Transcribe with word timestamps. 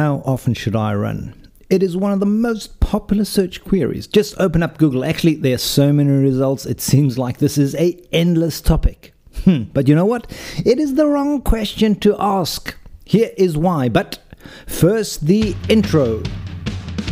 How 0.00 0.22
often 0.24 0.54
should 0.54 0.74
I 0.74 0.94
run? 0.94 1.34
It 1.68 1.82
is 1.82 1.94
one 1.94 2.10
of 2.10 2.20
the 2.20 2.24
most 2.24 2.80
popular 2.80 3.26
search 3.26 3.62
queries. 3.62 4.06
Just 4.06 4.34
open 4.40 4.62
up 4.62 4.78
Google. 4.78 5.04
Actually, 5.04 5.34
there 5.34 5.56
are 5.56 5.58
so 5.58 5.92
many 5.92 6.10
results, 6.10 6.64
it 6.64 6.80
seems 6.80 7.18
like 7.18 7.36
this 7.36 7.58
is 7.58 7.74
a 7.74 8.02
endless 8.10 8.62
topic. 8.62 9.12
Hmm, 9.44 9.64
but 9.74 9.88
you 9.88 9.94
know 9.94 10.06
what? 10.06 10.26
It 10.64 10.78
is 10.78 10.94
the 10.94 11.06
wrong 11.06 11.42
question 11.42 11.96
to 11.96 12.16
ask. 12.18 12.74
Here 13.04 13.32
is 13.36 13.58
why. 13.58 13.90
But 13.90 14.20
first, 14.66 15.26
the 15.26 15.54
intro. 15.68 16.22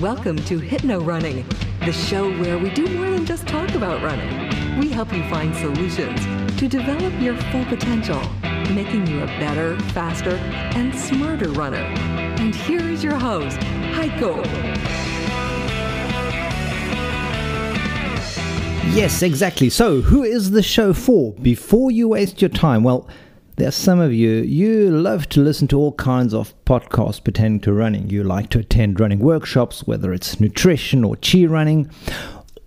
Welcome 0.01 0.39
to 0.47 0.59
Hypno 0.59 1.01
Running, 1.03 1.45
the 1.85 1.93
show 1.93 2.33
where 2.41 2.57
we 2.57 2.71
do 2.71 2.87
more 2.97 3.11
than 3.11 3.27
just 3.27 3.47
talk 3.47 3.69
about 3.75 4.03
running. 4.03 4.81
We 4.81 4.89
help 4.89 5.13
you 5.13 5.29
find 5.29 5.55
solutions 5.55 6.25
to 6.59 6.67
develop 6.69 7.13
your 7.21 7.37
full 7.53 7.67
potential, 7.67 8.23
making 8.73 9.09
you 9.09 9.23
a 9.25 9.27
better, 9.27 9.79
faster, 9.91 10.37
and 10.75 10.95
smarter 10.95 11.51
runner. 11.51 12.28
And 12.41 12.55
here 12.55 12.89
is 12.89 13.03
your 13.03 13.17
host, 13.17 13.59
Heiko. 13.59 14.45
Yes, 18.95 19.23
exactly. 19.23 19.69
So, 19.71 20.03
who 20.03 20.23
is 20.23 20.53
the 20.53 20.63
show 20.63 20.93
for? 20.93 21.33
Before 21.35 21.91
you 21.91 22.09
waste 22.09 22.41
your 22.41 22.49
time, 22.49 22.85
well, 22.85 23.09
there 23.57 23.67
are 23.67 23.73
some 23.73 23.99
of 23.99 24.13
you, 24.13 24.31
you 24.31 24.89
love 24.89 25.29
to 25.31 25.41
listen 25.41 25.67
to 25.69 25.79
all 25.79 25.93
kinds 25.93 26.33
of 26.33 26.55
podcasts 26.65 27.23
pertaining 27.23 27.59
to 27.61 27.73
running. 27.73 28.09
You 28.09 28.23
like 28.23 28.51
to 28.51 28.61
attend 28.61 29.01
running 29.01 29.19
workshops, 29.19 29.85
whether 29.85 30.13
it's 30.13 30.39
nutrition 30.39 31.03
or 31.03 31.17
chi 31.17 31.45
running. 31.45 31.91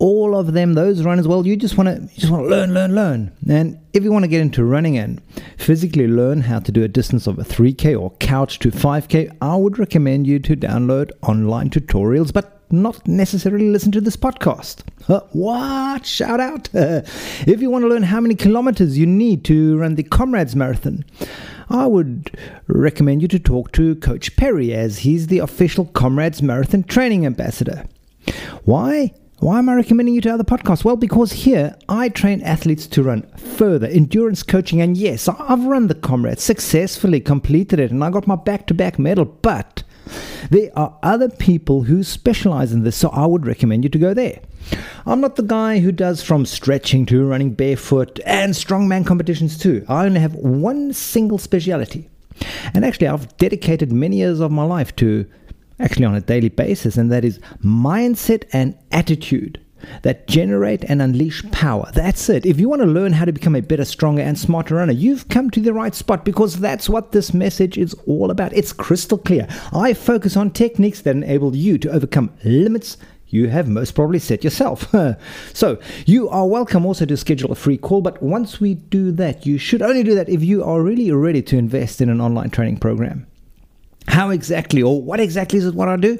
All 0.02 0.34
of 0.34 0.52
them, 0.52 0.74
those 0.74 1.04
runners, 1.04 1.28
well, 1.28 1.46
you 1.46 1.54
just 1.56 1.78
want 1.78 1.88
to 1.88 2.20
just 2.20 2.32
want 2.32 2.42
to 2.42 2.50
learn, 2.50 2.74
learn, 2.74 2.92
learn. 2.92 3.32
And 3.48 3.78
if 3.92 4.02
you 4.02 4.10
want 4.10 4.24
to 4.24 4.28
get 4.28 4.40
into 4.40 4.64
running 4.64 4.98
and 4.98 5.22
physically 5.56 6.08
learn 6.08 6.40
how 6.40 6.58
to 6.58 6.72
do 6.72 6.82
a 6.82 6.88
distance 6.88 7.28
of 7.28 7.38
a 7.38 7.44
3K 7.44 7.96
or 8.00 8.10
couch 8.16 8.58
to 8.58 8.72
5K, 8.72 9.36
I 9.40 9.54
would 9.54 9.78
recommend 9.78 10.26
you 10.26 10.40
to 10.40 10.56
download 10.56 11.12
online 11.22 11.70
tutorials, 11.70 12.32
but 12.32 12.60
not 12.72 13.06
necessarily 13.06 13.70
listen 13.70 13.92
to 13.92 14.00
this 14.00 14.16
podcast. 14.16 14.82
Uh, 15.08 15.20
what? 15.30 16.04
Shout 16.04 16.40
out. 16.40 16.68
if 16.74 17.60
you 17.60 17.70
want 17.70 17.84
to 17.84 17.88
learn 17.88 18.02
how 18.02 18.20
many 18.20 18.34
kilometers 18.34 18.98
you 18.98 19.06
need 19.06 19.44
to 19.44 19.78
run 19.78 19.94
the 19.94 20.02
Comrades 20.02 20.56
Marathon, 20.56 21.04
I 21.70 21.86
would 21.86 22.36
recommend 22.66 23.22
you 23.22 23.28
to 23.28 23.38
talk 23.38 23.70
to 23.74 23.94
Coach 23.94 24.34
Parry 24.34 24.74
as 24.74 24.98
he's 24.98 25.28
the 25.28 25.38
official 25.38 25.84
Comrades 25.84 26.42
Marathon 26.42 26.82
training 26.82 27.24
ambassador. 27.24 27.84
Why? 28.64 29.12
Why 29.42 29.58
am 29.58 29.68
I 29.68 29.74
recommending 29.74 30.14
you 30.14 30.20
to 30.20 30.34
other 30.34 30.44
podcasts? 30.44 30.84
Well, 30.84 30.94
because 30.94 31.32
here 31.32 31.74
I 31.88 32.10
train 32.10 32.42
athletes 32.42 32.86
to 32.86 33.02
run 33.02 33.22
further, 33.36 33.88
endurance 33.88 34.44
coaching, 34.44 34.80
and 34.80 34.96
yes, 34.96 35.26
I've 35.28 35.64
run 35.64 35.88
the 35.88 35.96
Comrades, 35.96 36.44
successfully 36.44 37.18
completed 37.18 37.80
it, 37.80 37.90
and 37.90 38.04
I 38.04 38.10
got 38.10 38.28
my 38.28 38.36
back 38.36 38.68
to 38.68 38.74
back 38.74 39.00
medal, 39.00 39.24
but 39.24 39.82
there 40.50 40.70
are 40.78 40.96
other 41.02 41.28
people 41.28 41.82
who 41.82 42.04
specialize 42.04 42.72
in 42.72 42.84
this, 42.84 42.94
so 42.94 43.08
I 43.08 43.26
would 43.26 43.44
recommend 43.44 43.82
you 43.82 43.90
to 43.90 43.98
go 43.98 44.14
there. 44.14 44.42
I'm 45.06 45.20
not 45.20 45.34
the 45.34 45.42
guy 45.42 45.80
who 45.80 45.90
does 45.90 46.22
from 46.22 46.46
stretching 46.46 47.04
to 47.06 47.26
running 47.26 47.54
barefoot 47.54 48.20
and 48.24 48.54
strongman 48.54 49.04
competitions 49.04 49.58
too. 49.58 49.84
I 49.88 50.04
only 50.04 50.20
have 50.20 50.36
one 50.36 50.92
single 50.92 51.38
speciality. 51.38 52.08
And 52.74 52.84
actually, 52.84 53.08
I've 53.08 53.36
dedicated 53.38 53.90
many 53.90 54.18
years 54.18 54.38
of 54.38 54.52
my 54.52 54.62
life 54.62 54.94
to 54.96 55.26
actually 55.82 56.06
on 56.06 56.14
a 56.14 56.20
daily 56.20 56.48
basis, 56.48 56.96
and 56.96 57.10
that 57.12 57.24
is 57.24 57.38
mindset 57.62 58.44
and 58.52 58.76
attitude 58.90 59.60
that 60.02 60.28
generate 60.28 60.84
and 60.84 61.02
unleash 61.02 61.42
power. 61.50 61.90
That's 61.92 62.28
it. 62.28 62.46
If 62.46 62.60
you 62.60 62.68
want 62.68 62.82
to 62.82 62.86
learn 62.86 63.12
how 63.12 63.24
to 63.24 63.32
become 63.32 63.56
a 63.56 63.60
better, 63.60 63.84
stronger, 63.84 64.22
and 64.22 64.38
smarter 64.38 64.76
runner, 64.76 64.92
you've 64.92 65.28
come 65.28 65.50
to 65.50 65.60
the 65.60 65.72
right 65.72 65.94
spot 65.94 66.24
because 66.24 66.60
that's 66.60 66.88
what 66.88 67.12
this 67.12 67.34
message 67.34 67.76
is 67.76 67.94
all 68.06 68.30
about. 68.30 68.52
It's 68.52 68.72
crystal 68.72 69.18
clear. 69.18 69.48
I 69.72 69.94
focus 69.94 70.36
on 70.36 70.52
techniques 70.52 71.02
that 71.02 71.16
enable 71.16 71.56
you 71.56 71.78
to 71.78 71.90
overcome 71.90 72.32
limits 72.44 72.96
you 73.32 73.48
have 73.48 73.66
most 73.66 73.92
probably 73.92 74.18
set 74.18 74.44
yourself. 74.44 74.94
so, 75.54 75.80
you 76.04 76.28
are 76.28 76.46
welcome 76.46 76.84
also 76.84 77.06
to 77.06 77.16
schedule 77.16 77.50
a 77.50 77.54
free 77.54 77.78
call, 77.78 78.02
but 78.02 78.22
once 78.22 78.60
we 78.60 78.74
do 78.74 79.10
that, 79.12 79.46
you 79.46 79.56
should 79.56 79.80
only 79.80 80.02
do 80.02 80.14
that 80.14 80.28
if 80.28 80.44
you 80.44 80.62
are 80.62 80.82
really 80.82 81.10
ready 81.10 81.40
to 81.40 81.56
invest 81.56 82.02
in 82.02 82.10
an 82.10 82.20
online 82.20 82.50
training 82.50 82.76
program. 82.76 83.26
How 84.08 84.30
exactly, 84.30 84.82
or 84.82 85.00
what 85.00 85.20
exactly 85.20 85.58
is 85.58 85.66
it 85.66 85.74
what 85.74 85.88
I 85.88 85.96
do? 85.96 86.18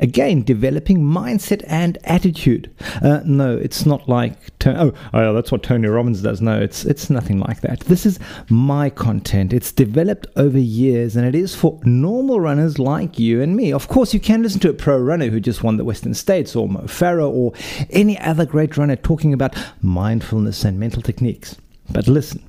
Again, 0.00 0.42
developing 0.44 0.98
mindset 0.98 1.64
and 1.66 1.98
attitude. 2.04 2.72
Uh, 3.02 3.20
no, 3.24 3.56
it's 3.56 3.84
not 3.84 4.08
like 4.08 4.36
oh, 4.66 4.92
oh, 5.12 5.34
that's 5.34 5.50
what 5.50 5.62
Tony 5.62 5.88
Robbins 5.88 6.22
does. 6.22 6.40
No, 6.40 6.60
it's 6.60 6.84
it's 6.84 7.10
nothing 7.10 7.38
like 7.38 7.60
that. 7.62 7.80
This 7.80 8.06
is 8.06 8.18
my 8.48 8.88
content. 8.88 9.52
It's 9.52 9.72
developed 9.72 10.26
over 10.36 10.58
years, 10.58 11.16
and 11.16 11.26
it 11.26 11.34
is 11.34 11.54
for 11.54 11.80
normal 11.84 12.40
runners 12.40 12.78
like 12.78 13.18
you 13.18 13.42
and 13.42 13.56
me. 13.56 13.72
Of 13.72 13.88
course, 13.88 14.14
you 14.14 14.20
can 14.20 14.42
listen 14.42 14.60
to 14.60 14.70
a 14.70 14.74
pro 14.74 14.98
runner 14.98 15.28
who 15.28 15.40
just 15.40 15.62
won 15.62 15.76
the 15.76 15.84
Western 15.84 16.14
States, 16.14 16.54
or 16.54 16.68
Mo 16.68 16.82
Farah, 16.82 17.30
or 17.30 17.52
any 17.90 18.18
other 18.20 18.46
great 18.46 18.76
runner 18.76 18.96
talking 18.96 19.32
about 19.32 19.56
mindfulness 19.82 20.64
and 20.64 20.78
mental 20.78 21.02
techniques. 21.02 21.56
But 21.90 22.08
listen. 22.08 22.42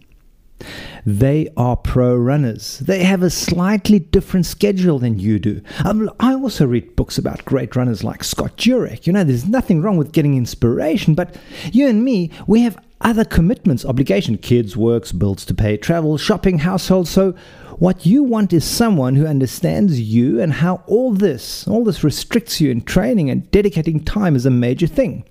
They 1.06 1.50
are 1.56 1.78
pro 1.78 2.16
runners. 2.16 2.80
They 2.80 3.04
have 3.04 3.22
a 3.22 3.30
slightly 3.30 4.00
different 4.00 4.48
schedule 4.48 4.98
than 4.98 5.20
you 5.20 5.38
do. 5.38 5.62
Um, 5.84 6.10
I 6.20 6.34
also 6.34 6.66
read 6.66 6.96
books 6.96 7.20
about 7.20 7.46
great 7.46 7.76
runners 7.76 8.04
like 8.04 8.24
Scott 8.24 8.58
Jurek. 8.58 9.06
You 9.06 9.14
know, 9.14 9.24
there's 9.24 9.48
nothing 9.48 9.84
wrong 9.84 9.98
with 9.98 10.14
getting 10.14 10.36
inspiration, 10.36 11.14
but 11.14 11.36
you 11.72 11.88
and 11.88 12.04
me, 12.04 12.32
we 12.48 12.62
have 12.62 12.78
other 13.02 13.24
commitments, 13.24 13.86
obligation, 13.86 14.38
kids, 14.40 14.76
works, 14.76 15.12
bills 15.12 15.46
to 15.46 15.54
pay, 15.54 15.78
travel, 15.78 16.18
shopping, 16.18 16.60
household. 16.60 17.08
So 17.08 17.36
what 17.78 18.08
you 18.08 18.24
want 18.24 18.52
is 18.52 18.66
someone 18.66 19.16
who 19.16 19.28
understands 19.28 20.02
you 20.02 20.42
and 20.42 20.54
how 20.54 20.82
all 20.88 21.14
this, 21.14 21.68
all 21.68 21.84
this 21.84 22.04
restricts 22.04 22.60
you 22.60 22.72
in 22.72 22.82
training 22.82 23.30
and 23.30 23.50
dedicating 23.52 24.04
time 24.04 24.36
is 24.36 24.48
a 24.48 24.52
major 24.52 24.88
thing. 24.88 25.24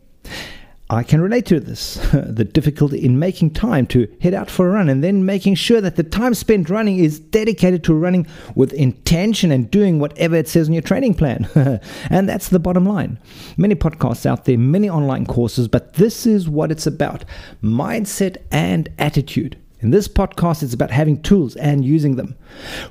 I 0.90 1.02
can 1.02 1.22
relate 1.22 1.46
to 1.46 1.60
this 1.60 1.94
the 2.12 2.44
difficulty 2.44 3.02
in 3.02 3.18
making 3.18 3.52
time 3.52 3.86
to 3.88 4.06
head 4.20 4.34
out 4.34 4.50
for 4.50 4.68
a 4.68 4.72
run 4.72 4.90
and 4.90 5.02
then 5.02 5.24
making 5.24 5.54
sure 5.54 5.80
that 5.80 5.96
the 5.96 6.02
time 6.02 6.34
spent 6.34 6.68
running 6.68 6.98
is 6.98 7.18
dedicated 7.18 7.82
to 7.84 7.94
running 7.94 8.26
with 8.54 8.72
intention 8.74 9.50
and 9.50 9.70
doing 9.70 9.98
whatever 9.98 10.36
it 10.36 10.46
says 10.46 10.68
in 10.68 10.74
your 10.74 10.82
training 10.82 11.14
plan. 11.14 11.48
and 12.10 12.28
that's 12.28 12.50
the 12.50 12.58
bottom 12.58 12.84
line. 12.84 13.18
Many 13.56 13.74
podcasts 13.74 14.26
out 14.26 14.44
there, 14.44 14.58
many 14.58 14.90
online 14.90 15.24
courses, 15.24 15.68
but 15.68 15.94
this 15.94 16.26
is 16.26 16.48
what 16.48 16.70
it's 16.70 16.86
about 16.86 17.24
mindset 17.62 18.36
and 18.50 18.90
attitude. 18.98 19.56
In 19.80 19.90
this 19.90 20.08
podcast, 20.08 20.62
it's 20.62 20.72
about 20.72 20.90
having 20.90 21.20
tools 21.22 21.56
and 21.56 21.84
using 21.84 22.16
them. 22.16 22.36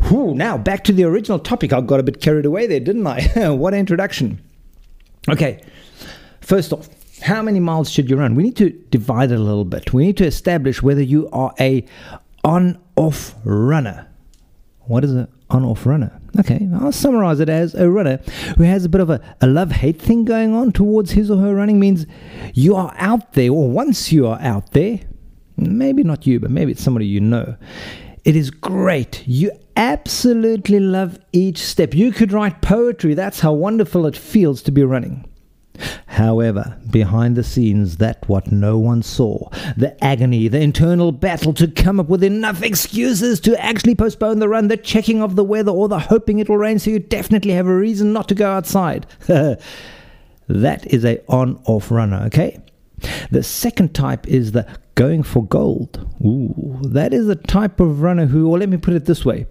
Whew, 0.09 0.33
now, 0.35 0.57
back 0.57 0.83
to 0.85 0.93
the 0.93 1.03
original 1.05 1.39
topic. 1.39 1.73
I 1.73 1.81
got 1.81 1.99
a 1.99 2.03
bit 2.03 2.21
carried 2.21 2.45
away 2.45 2.67
there, 2.67 2.79
didn't 2.79 3.05
I? 3.05 3.49
what 3.51 3.73
an 3.73 3.79
introduction. 3.79 4.41
Okay, 5.27 5.63
first 6.41 6.71
off, 6.71 6.89
how 7.23 7.41
many 7.41 7.59
miles 7.59 7.89
should 7.89 8.09
you 8.09 8.17
run? 8.17 8.35
We 8.35 8.43
need 8.43 8.57
to 8.57 8.69
divide 8.69 9.31
it 9.31 9.35
a 9.35 9.43
little 9.43 9.65
bit. 9.65 9.93
We 9.93 10.05
need 10.05 10.17
to 10.17 10.25
establish 10.25 10.83
whether 10.83 11.01
you 11.01 11.29
are 11.31 11.53
a 11.59 11.85
on-off 12.43 13.35
runner. 13.45 14.07
What 14.81 15.05
is 15.05 15.11
an 15.11 15.29
on-off 15.49 15.85
runner? 15.85 16.19
Okay, 16.37 16.67
I'll 16.75 16.91
summarize 16.91 17.39
it 17.39 17.47
as 17.47 17.75
a 17.75 17.89
runner 17.89 18.17
who 18.57 18.63
has 18.63 18.83
a 18.83 18.89
bit 18.89 18.99
of 18.99 19.09
a, 19.09 19.21
a 19.39 19.47
love-hate 19.47 20.01
thing 20.01 20.25
going 20.25 20.53
on 20.53 20.73
towards 20.73 21.11
his 21.11 21.31
or 21.31 21.37
her 21.37 21.55
running 21.55 21.79
means 21.79 22.05
you 22.53 22.75
are 22.75 22.93
out 22.97 23.33
there, 23.33 23.51
or 23.51 23.69
once 23.69 24.11
you 24.11 24.27
are 24.27 24.39
out 24.41 24.71
there, 24.71 24.99
maybe 25.55 26.03
not 26.03 26.27
you, 26.27 26.39
but 26.39 26.51
maybe 26.51 26.73
it's 26.73 26.83
somebody 26.83 27.05
you 27.05 27.21
know. 27.21 27.55
It 28.25 28.35
is 28.35 28.49
great. 28.49 29.25
You 29.25 29.51
absolutely 29.77 30.79
love 30.79 31.19
each 31.31 31.59
step. 31.59 31.93
You 31.93 32.11
could 32.11 32.33
write 32.33 32.61
poetry. 32.61 33.13
That's 33.13 33.39
how 33.39 33.53
wonderful 33.53 34.05
it 34.07 34.17
feels 34.17 34.61
to 34.63 34.71
be 34.71 34.83
running. 34.83 35.25
However, 36.07 36.77
behind 36.89 37.35
the 37.35 37.43
scenes, 37.43 37.97
that 37.97 38.27
what 38.29 38.51
no 38.51 38.77
one 38.77 39.01
saw, 39.01 39.49
the 39.75 40.01
agony, 40.03 40.47
the 40.47 40.61
internal 40.61 41.11
battle 41.11 41.53
to 41.53 41.67
come 41.67 41.99
up 41.99 42.07
with 42.07 42.23
enough 42.23 42.61
excuses 42.61 43.39
to 43.41 43.59
actually 43.63 43.95
postpone 43.95 44.39
the 44.39 44.49
run, 44.49 44.67
the 44.67 44.77
checking 44.77 45.21
of 45.21 45.35
the 45.35 45.43
weather, 45.43 45.71
or 45.71 45.87
the 45.87 45.99
hoping 45.99 46.39
it 46.39 46.49
will 46.49 46.57
rain 46.57 46.79
so 46.79 46.91
you 46.91 46.99
definitely 46.99 47.51
have 47.53 47.67
a 47.67 47.75
reason 47.75 48.13
not 48.13 48.27
to 48.27 48.35
go 48.35 48.49
outside. 48.51 49.07
that 50.47 50.85
is 50.85 51.03
a 51.03 51.19
on-off 51.27 51.89
runner, 51.89 52.23
okay? 52.27 52.59
The 53.31 53.43
second 53.43 53.93
type 53.93 54.27
is 54.27 54.51
the 54.51 54.67
going 54.95 55.23
for 55.23 55.43
gold. 55.43 56.07
Ooh, 56.23 56.79
that 56.83 57.13
is 57.13 57.27
a 57.27 57.35
type 57.35 57.79
of 57.79 58.01
runner 58.01 58.27
who, 58.27 58.47
or 58.47 58.59
let 58.59 58.69
me 58.69 58.77
put 58.77 58.93
it 58.93 59.05
this 59.05 59.25
way. 59.25 59.47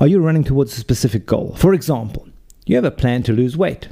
Are 0.00 0.06
you 0.06 0.20
running 0.20 0.44
towards 0.44 0.76
a 0.76 0.80
specific 0.80 1.26
goal? 1.26 1.54
For 1.56 1.72
example, 1.72 2.28
you 2.66 2.76
have 2.76 2.84
a 2.84 2.90
plan 2.90 3.22
to 3.24 3.32
lose 3.32 3.56
weight. 3.56 3.88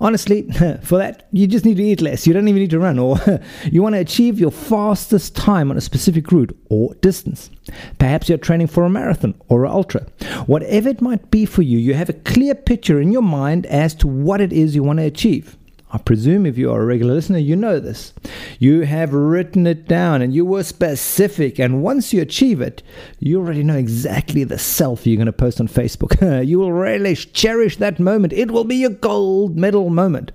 Honestly, 0.00 0.42
for 0.82 0.98
that, 0.98 1.26
you 1.32 1.46
just 1.46 1.64
need 1.64 1.76
to 1.76 1.82
eat 1.82 2.00
less. 2.00 2.26
You 2.26 2.32
don't 2.32 2.48
even 2.48 2.60
need 2.60 2.70
to 2.70 2.78
run, 2.78 2.98
or 2.98 3.18
you 3.64 3.82
want 3.82 3.94
to 3.94 4.00
achieve 4.00 4.38
your 4.38 4.50
fastest 4.50 5.34
time 5.34 5.70
on 5.70 5.76
a 5.76 5.80
specific 5.80 6.30
route 6.30 6.56
or 6.70 6.94
distance. 6.94 7.50
Perhaps 7.98 8.28
you're 8.28 8.38
training 8.38 8.68
for 8.68 8.84
a 8.84 8.90
marathon 8.90 9.34
or 9.48 9.64
an 9.64 9.72
ultra. 9.72 10.06
Whatever 10.46 10.88
it 10.88 11.00
might 11.00 11.30
be 11.30 11.46
for 11.46 11.62
you, 11.62 11.78
you 11.78 11.94
have 11.94 12.08
a 12.08 12.14
clear 12.14 12.54
picture 12.54 13.00
in 13.00 13.12
your 13.12 13.22
mind 13.22 13.66
as 13.66 13.94
to 13.96 14.06
what 14.06 14.40
it 14.40 14.52
is 14.52 14.74
you 14.74 14.82
want 14.82 14.98
to 14.98 15.04
achieve. 15.04 15.56
I 15.92 15.98
presume 15.98 16.46
if 16.46 16.58
you 16.58 16.72
are 16.72 16.82
a 16.82 16.84
regular 16.84 17.14
listener, 17.14 17.38
you 17.38 17.54
know 17.54 17.78
this. 17.78 18.12
You 18.58 18.80
have 18.82 19.14
written 19.14 19.68
it 19.68 19.86
down 19.86 20.20
and 20.20 20.34
you 20.34 20.44
were 20.44 20.64
specific. 20.64 21.60
And 21.60 21.82
once 21.82 22.12
you 22.12 22.20
achieve 22.20 22.60
it, 22.60 22.82
you 23.20 23.38
already 23.38 23.62
know 23.62 23.76
exactly 23.76 24.42
the 24.42 24.56
selfie 24.56 25.06
you're 25.06 25.16
going 25.16 25.26
to 25.26 25.32
post 25.32 25.60
on 25.60 25.68
Facebook. 25.68 26.46
you 26.46 26.58
will 26.58 26.72
relish, 26.72 27.32
cherish 27.32 27.76
that 27.76 28.00
moment. 28.00 28.32
It 28.32 28.50
will 28.50 28.64
be 28.64 28.76
your 28.76 28.90
gold 28.90 29.56
medal 29.56 29.88
moment. 29.88 30.32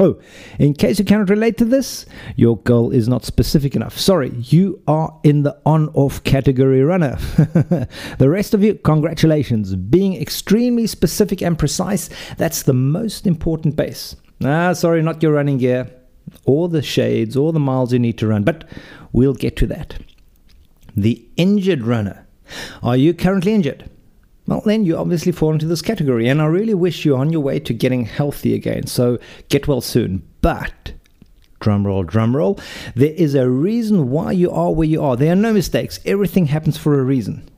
Oh, 0.00 0.20
in 0.60 0.74
case 0.74 0.98
you 0.98 1.04
cannot 1.04 1.30
relate 1.30 1.58
to 1.58 1.64
this, 1.64 2.06
your 2.36 2.58
goal 2.58 2.92
is 2.92 3.08
not 3.08 3.24
specific 3.24 3.74
enough. 3.74 3.98
Sorry, 3.98 4.30
you 4.30 4.80
are 4.86 5.18
in 5.24 5.42
the 5.42 5.58
on 5.66 5.88
off 5.88 6.22
category 6.22 6.82
runner. 6.82 7.16
the 8.18 8.28
rest 8.28 8.54
of 8.54 8.62
you, 8.62 8.74
congratulations. 8.74 9.74
Being 9.74 10.20
extremely 10.20 10.86
specific 10.86 11.42
and 11.42 11.58
precise, 11.58 12.10
that's 12.36 12.62
the 12.62 12.74
most 12.74 13.26
important 13.26 13.74
base. 13.74 14.14
Ah, 14.44 14.72
sorry, 14.72 15.02
not 15.02 15.22
your 15.22 15.32
running 15.32 15.58
gear, 15.58 15.90
or 16.44 16.68
the 16.68 16.82
shades, 16.82 17.36
or 17.36 17.52
the 17.52 17.60
miles 17.60 17.92
you 17.92 17.98
need 17.98 18.18
to 18.18 18.26
run, 18.28 18.44
but 18.44 18.64
we'll 19.12 19.34
get 19.34 19.56
to 19.56 19.66
that. 19.66 19.98
The 20.96 21.24
injured 21.36 21.82
runner. 21.82 22.26
Are 22.82 22.96
you 22.96 23.14
currently 23.14 23.52
injured? 23.52 23.90
Well, 24.46 24.62
then 24.64 24.84
you 24.84 24.96
obviously 24.96 25.32
fall 25.32 25.52
into 25.52 25.66
this 25.66 25.82
category, 25.82 26.26
and 26.26 26.40
I 26.40 26.46
really 26.46 26.74
wish 26.74 27.04
you're 27.04 27.18
on 27.18 27.32
your 27.32 27.42
way 27.42 27.60
to 27.60 27.74
getting 27.74 28.06
healthy 28.06 28.54
again. 28.54 28.86
So 28.86 29.18
get 29.50 29.68
well 29.68 29.82
soon. 29.82 30.26
But 30.40 30.92
drumroll, 31.60 32.06
drumroll, 32.06 32.60
there 32.94 33.12
is 33.12 33.34
a 33.34 33.50
reason 33.50 34.10
why 34.10 34.32
you 34.32 34.50
are 34.50 34.72
where 34.72 34.88
you 34.88 35.02
are. 35.02 35.16
There 35.16 35.32
are 35.32 35.36
no 35.36 35.52
mistakes. 35.52 36.00
Everything 36.06 36.46
happens 36.46 36.78
for 36.78 36.98
a 36.98 37.02
reason. 37.04 37.48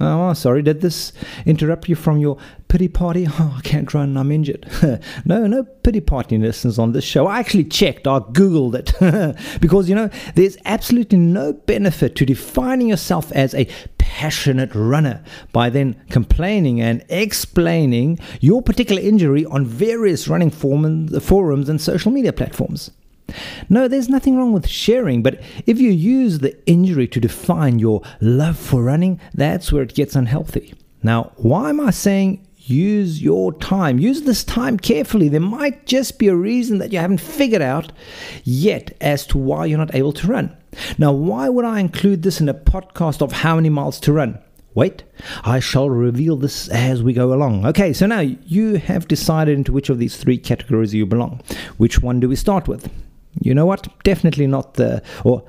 Oh, 0.00 0.32
sorry, 0.32 0.62
did 0.62 0.80
this 0.80 1.12
interrupt 1.44 1.88
you 1.88 1.96
from 1.96 2.18
your 2.18 2.38
pity 2.68 2.88
party? 2.88 3.26
Oh, 3.40 3.54
I 3.56 3.60
can't 3.62 3.92
run, 3.92 4.16
I'm 4.16 4.30
injured. 4.32 4.66
no, 5.24 5.46
no 5.46 5.64
pity 5.64 6.00
party 6.00 6.38
lessons 6.38 6.78
on 6.78 6.92
this 6.92 7.04
show. 7.04 7.26
I 7.26 7.38
actually 7.38 7.64
checked, 7.64 8.06
I 8.06 8.20
Googled 8.20 8.74
it. 8.74 9.60
because, 9.60 9.88
you 9.88 9.94
know, 9.94 10.10
there's 10.34 10.56
absolutely 10.64 11.18
no 11.18 11.52
benefit 11.52 12.14
to 12.16 12.26
defining 12.26 12.88
yourself 12.88 13.32
as 13.32 13.54
a 13.54 13.68
passionate 13.98 14.74
runner 14.74 15.22
by 15.52 15.68
then 15.70 15.94
complaining 16.10 16.80
and 16.80 17.04
explaining 17.08 18.18
your 18.40 18.62
particular 18.62 19.00
injury 19.00 19.44
on 19.46 19.64
various 19.64 20.28
running 20.28 20.50
forums 20.50 21.68
and 21.68 21.80
social 21.80 22.10
media 22.10 22.32
platforms. 22.32 22.90
No, 23.68 23.88
there's 23.88 24.08
nothing 24.08 24.36
wrong 24.36 24.52
with 24.52 24.68
sharing, 24.68 25.22
but 25.22 25.40
if 25.66 25.78
you 25.78 25.90
use 25.90 26.38
the 26.38 26.56
injury 26.66 27.06
to 27.08 27.20
define 27.20 27.78
your 27.78 28.02
love 28.20 28.58
for 28.58 28.82
running, 28.82 29.20
that's 29.34 29.70
where 29.72 29.82
it 29.82 29.94
gets 29.94 30.16
unhealthy. 30.16 30.74
Now, 31.02 31.32
why 31.36 31.70
am 31.70 31.80
I 31.80 31.90
saying 31.90 32.46
use 32.56 33.22
your 33.22 33.52
time? 33.54 33.98
Use 33.98 34.22
this 34.22 34.44
time 34.44 34.78
carefully. 34.78 35.28
There 35.28 35.40
might 35.40 35.86
just 35.86 36.18
be 36.18 36.28
a 36.28 36.36
reason 36.36 36.78
that 36.78 36.92
you 36.92 36.98
haven't 36.98 37.20
figured 37.20 37.62
out 37.62 37.92
yet 38.44 38.96
as 39.00 39.26
to 39.28 39.38
why 39.38 39.66
you're 39.66 39.78
not 39.78 39.94
able 39.94 40.12
to 40.14 40.26
run. 40.26 40.56
Now, 40.98 41.12
why 41.12 41.48
would 41.48 41.64
I 41.64 41.80
include 41.80 42.22
this 42.22 42.40
in 42.40 42.48
a 42.48 42.54
podcast 42.54 43.22
of 43.22 43.32
how 43.32 43.56
many 43.56 43.68
miles 43.68 44.00
to 44.00 44.12
run? 44.12 44.38
Wait, 44.74 45.02
I 45.44 45.60
shall 45.60 45.90
reveal 45.90 46.36
this 46.36 46.68
as 46.68 47.02
we 47.02 47.12
go 47.12 47.32
along. 47.32 47.66
Okay, 47.66 47.92
so 47.92 48.06
now 48.06 48.20
you 48.20 48.74
have 48.74 49.08
decided 49.08 49.56
into 49.56 49.72
which 49.72 49.88
of 49.88 49.98
these 49.98 50.16
three 50.16 50.38
categories 50.38 50.94
you 50.94 51.04
belong. 51.04 51.40
Which 51.78 52.00
one 52.00 52.20
do 52.20 52.28
we 52.28 52.36
start 52.36 52.68
with? 52.68 52.88
You 53.40 53.54
know 53.54 53.66
what? 53.66 53.88
Definitely 54.04 54.46
not 54.46 54.74
the, 54.74 55.02
or 55.24 55.44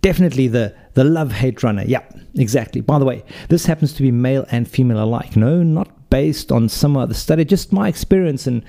definitely 0.00 0.48
the, 0.48 0.74
the 0.94 1.04
love 1.04 1.32
hate 1.32 1.62
runner. 1.62 1.84
Yeah, 1.86 2.02
exactly. 2.34 2.80
By 2.80 2.98
the 2.98 3.04
way, 3.04 3.24
this 3.48 3.66
happens 3.66 3.92
to 3.94 4.02
be 4.02 4.10
male 4.10 4.46
and 4.50 4.68
female 4.68 5.02
alike. 5.02 5.36
No, 5.36 5.62
not 5.62 6.10
based 6.10 6.52
on 6.52 6.68
some 6.68 6.96
other 6.96 7.14
study, 7.14 7.44
just 7.44 7.72
my 7.72 7.88
experience 7.88 8.46
in 8.46 8.62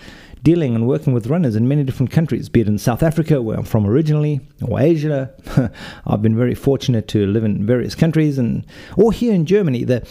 dealing 0.44 0.76
and 0.76 0.88
working 0.88 1.14
with 1.14 1.28
runners 1.28 1.56
in 1.56 1.68
many 1.68 1.84
different 1.84 2.12
countries, 2.12 2.50
be 2.50 2.62
it 2.62 2.68
in 2.68 2.78
South 2.78 3.02
Africa, 3.02 3.42
where 3.42 3.58
I'm 3.58 3.64
from 3.66 3.86
originally, 3.86 4.42
or 4.62 4.80
Asia. 4.80 5.34
I've 6.06 6.22
been 6.22 6.36
very 6.36 6.56
fortunate 6.56 7.08
to 7.10 7.26
live 7.26 7.44
in 7.44 7.66
various 7.66 7.96
countries, 7.96 8.38
and 8.38 8.66
or 8.98 9.12
here 9.12 9.34
in 9.34 9.46
Germany. 9.46 9.84
The 9.84 10.08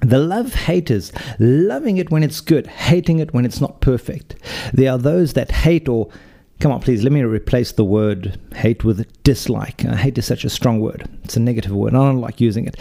the 0.00 0.18
love 0.18 0.54
haters, 0.54 1.12
loving 1.38 1.96
it 1.96 2.10
when 2.10 2.24
it's 2.24 2.40
good, 2.40 2.66
hating 2.66 3.20
it 3.20 3.32
when 3.32 3.44
it's 3.44 3.60
not 3.60 3.80
perfect. 3.80 4.34
There 4.72 4.90
are 4.90 4.98
those 4.98 5.34
that 5.34 5.52
hate 5.52 5.88
or 5.88 6.08
Come 6.62 6.70
on, 6.70 6.80
please, 6.80 7.02
let 7.02 7.10
me 7.10 7.22
replace 7.22 7.72
the 7.72 7.84
word 7.84 8.38
hate 8.54 8.84
with 8.84 9.04
dislike. 9.24 9.84
Uh, 9.84 9.96
hate 9.96 10.16
is 10.16 10.26
such 10.26 10.44
a 10.44 10.48
strong 10.48 10.78
word. 10.78 11.08
It's 11.24 11.36
a 11.36 11.40
negative 11.40 11.72
word. 11.72 11.92
I 11.92 11.98
don't 11.98 12.20
like 12.20 12.40
using 12.40 12.66
it. 12.66 12.76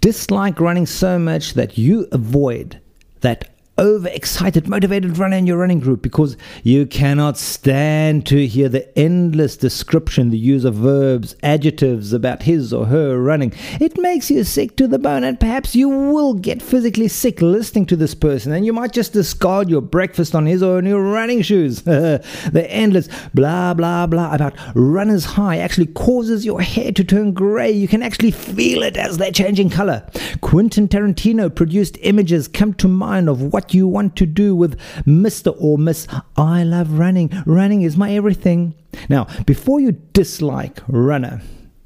Dislike 0.00 0.60
running 0.60 0.86
so 0.86 1.18
much 1.18 1.54
that 1.54 1.76
you 1.76 2.06
avoid 2.12 2.80
that 3.22 3.53
overexcited, 3.78 4.68
motivated 4.68 5.18
runner 5.18 5.36
in 5.36 5.46
your 5.46 5.58
running 5.58 5.80
group 5.80 6.00
because 6.02 6.36
you 6.62 6.86
cannot 6.86 7.36
stand 7.36 8.24
to 8.26 8.46
hear 8.46 8.68
the 8.68 8.96
endless 8.98 9.56
description, 9.56 10.30
the 10.30 10.38
use 10.38 10.64
of 10.64 10.74
verbs, 10.74 11.34
adjectives 11.42 12.12
about 12.12 12.44
his 12.44 12.72
or 12.72 12.86
her 12.86 13.20
running. 13.20 13.52
It 13.80 13.98
makes 13.98 14.30
you 14.30 14.44
sick 14.44 14.76
to 14.76 14.86
the 14.86 14.98
bone, 14.98 15.24
and 15.24 15.40
perhaps 15.40 15.74
you 15.74 15.88
will 15.88 16.34
get 16.34 16.62
physically 16.62 17.08
sick 17.08 17.42
listening 17.42 17.86
to 17.86 17.96
this 17.96 18.14
person, 18.14 18.52
and 18.52 18.64
you 18.64 18.72
might 18.72 18.92
just 18.92 19.12
discard 19.12 19.68
your 19.68 19.82
breakfast 19.82 20.34
on 20.34 20.46
his 20.46 20.62
or 20.62 20.80
her 20.80 21.00
running 21.00 21.42
shoes. 21.42 21.82
the 21.82 22.66
endless 22.68 23.08
blah 23.32 23.74
blah 23.74 24.06
blah 24.06 24.34
about 24.34 24.54
runner's 24.74 25.24
high 25.24 25.58
actually 25.58 25.86
causes 25.86 26.44
your 26.44 26.60
hair 26.60 26.92
to 26.92 27.04
turn 27.04 27.32
grey. 27.32 27.70
You 27.70 27.88
can 27.88 28.02
actually 28.02 28.30
feel 28.30 28.82
it 28.82 28.96
as 28.96 29.18
they're 29.18 29.32
changing 29.32 29.70
color. 29.70 30.08
Quentin 30.40 30.88
Tarantino 30.88 31.52
produced 31.52 31.98
images 32.02 32.46
come 32.46 32.74
to 32.74 32.88
mind 32.88 33.28
of 33.28 33.42
what 33.52 33.63
what 33.64 33.72
you 33.72 33.88
want 33.88 34.14
to 34.16 34.26
do 34.26 34.54
with 34.54 34.78
Mr. 35.06 35.56
or 35.58 35.78
Miss 35.78 36.06
I 36.36 36.64
love 36.64 36.98
running. 36.98 37.30
Running 37.46 37.80
is 37.80 37.96
my 37.96 38.12
everything. 38.12 38.74
Now, 39.08 39.26
before 39.46 39.80
you 39.80 39.92
dislike 40.12 40.80
runner, 40.86 41.40